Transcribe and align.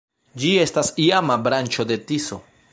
Ĝi 0.43 0.53
estas 0.61 0.89
iama 1.05 1.37
branĉo 1.49 1.89
de 1.93 2.03
Tiso. 2.09 2.43